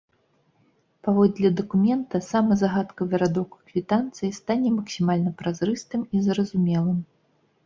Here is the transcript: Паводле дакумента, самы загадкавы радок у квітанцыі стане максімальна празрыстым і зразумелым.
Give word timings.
Паводле 1.07 1.51
дакумента, 1.59 2.21
самы 2.29 2.57
загадкавы 2.61 3.19
радок 3.25 3.49
у 3.59 3.61
квітанцыі 3.69 4.31
стане 4.39 4.69
максімальна 4.79 5.37
празрыстым 5.45 6.01
і 6.15 6.25
зразумелым. 6.31 6.99